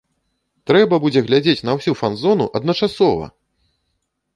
Трэба 0.71 0.99
будзе 1.03 1.23
глядзець 1.29 1.65
на 1.71 1.77
ўсю 1.77 1.91
фанзону 2.03 2.45
адначасова! 2.61 3.25